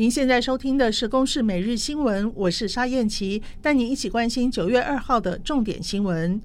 [0.00, 6.40] 您现在收听的是《公视每日新闻》，我是沙燕琪，带您一起关心九月二号的重点新闻。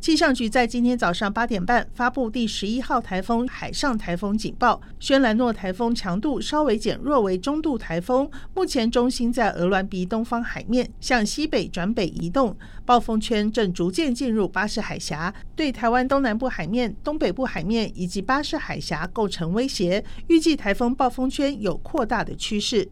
[0.00, 22.88] 气象局在今天早上八点半发布第十一号台风海上台风警报，轩岚诺台风强度稍微减弱为中度台风，目前中心在鹅銮鼻东方海面，向西北转北移动，暴风圈正逐渐进入巴士海峡，对台湾东南部海面、东北部海面以及巴士海峡构成威胁，预计台风暴风圈有扩大的趋势。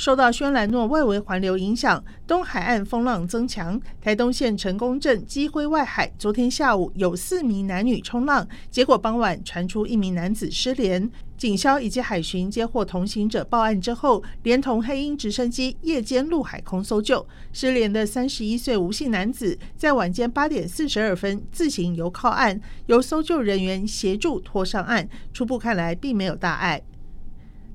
[0.00, 3.78] 受到轩岚诺外围环流影响，东海岸风浪增强。
[4.00, 11.10] 台东县成功镇基辉外海，昨天下午有四名男女冲浪，结果傍晚传出一名男子失联。
[11.36, 17.26] 警消以及海巡接获同行者报案之后，连同黑鹰直升机夜间陆海空搜救。
[17.52, 25.06] 失联的三十一岁吴姓男子，在晚间八点四十二分自行游靠岸，由搜救人员协助拖上岸。
[25.34, 26.80] 初步看来，并没有大碍。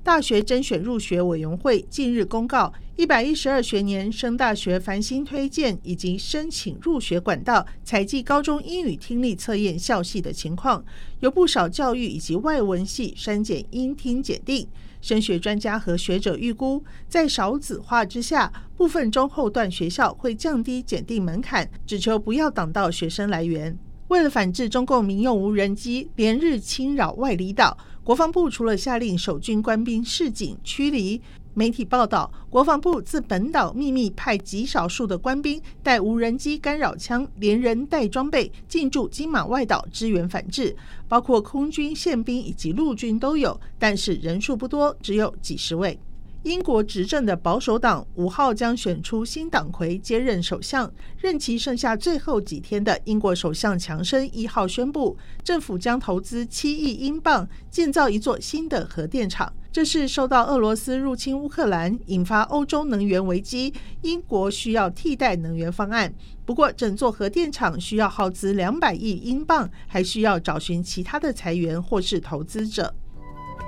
[0.06, 10.86] 大学甄选入学委员会近日公告，一百一十二学年升大学繁星推荐以及申请入学管道、采计高中英语听力测验校系的情况，
[11.22, 14.68] 有不少教育以及外文系删减英听检定。
[15.02, 23.76] 升学专家和学者预估，在少子化之下，部分中后段学校会降低检定门槛，只求不要挡到学生来源。
[24.08, 31.20] 为了反制中共民用无人机连日侵扰外离岛，国防部除了下令守军官兵示警驱离，
[31.56, 40.76] 媒体报道，国防部自本岛秘密派极少数的官兵带无人机干扰枪，连人带装备进驻金马外岛支援反制，
[41.08, 45.98] 包括空军宪兵以及陆军都有，但是人数不多，只有几十位。
[46.46, 59.52] 英国执政的保守党五号将选出新党魁接任首相，任期剩下最后几天的英国首相强生一号宣布，政府将投资七亿英镑建造一座新的核电厂。
[59.72, 66.14] 这是受到俄罗斯入侵乌克兰引发欧洲能源危机，英国需要替代能源方案。
[66.46, 72.94] 不过，整座核电厂需要耗资两百亿英镑，还需要找寻其他的财源或是投资者。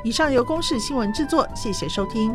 [0.03, 2.34] 以上由公视新闻制作，谢谢收听。